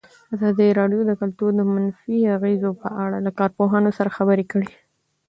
ازادي 0.35 0.69
راډیو 0.79 1.01
د 1.05 1.11
کلتور 1.21 1.51
د 1.55 1.61
منفي 1.73 2.17
اغېزو 2.37 2.71
په 2.81 2.87
اړه 3.03 3.17
له 3.25 3.31
کارپوهانو 3.39 3.89
سره 3.97 4.15
خبرې 4.17 4.45
کړي. 4.51 4.69